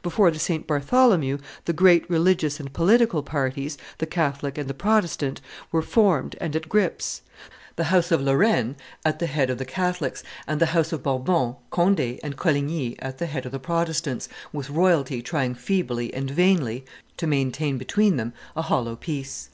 Before 0.00 0.30
the 0.30 0.38
St. 0.38 0.64
Bartholomew, 0.64 1.38
the 1.64 1.72
great 1.72 2.08
religious 2.08 2.60
and 2.60 2.72
political 2.72 3.20
parties, 3.24 3.76
the 3.98 4.06
Catholic 4.06 4.56
and 4.56 4.70
the 4.70 4.74
Protestant, 4.74 5.40
were 5.72 5.82
formed 5.82 6.36
and 6.40 6.54
at 6.54 6.68
grips; 6.68 7.22
the 7.74 7.82
house 7.90 8.12
of 8.12 8.20
Lorraine 8.22 8.76
at 9.04 9.18
the 9.18 9.26
head 9.26 9.50
of 9.50 9.58
the 9.58 9.64
Catholics, 9.64 10.22
and 10.46 10.60
the 10.60 10.66
house 10.66 10.92
of 10.92 11.02
Bourbon, 11.02 11.56
Conde, 11.70 12.20
and 12.22 12.36
Coligny 12.36 12.94
at 13.00 13.18
the 13.18 13.26
head 13.26 13.44
of 13.44 13.50
the 13.50 13.58
Protestants, 13.58 14.28
with 14.52 14.70
royalty 14.70 15.20
trying 15.20 15.56
feebly 15.56 16.14
and 16.14 16.30
vainly 16.30 16.84
to 17.16 17.26
maintain 17.26 17.76
between 17.76 18.18
them 18.18 18.34
a 18.54 18.62
hollow 18.62 18.94
peace. 18.94 19.48